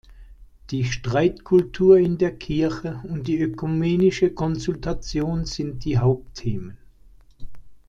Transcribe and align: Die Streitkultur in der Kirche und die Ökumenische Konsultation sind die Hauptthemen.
Die 0.71 0.83
Streitkultur 0.83 1.95
in 1.99 2.17
der 2.17 2.35
Kirche 2.35 2.99
und 3.07 3.27
die 3.27 3.39
Ökumenische 3.39 4.31
Konsultation 4.31 5.45
sind 5.45 5.85
die 5.85 5.99
Hauptthemen. 5.99 6.77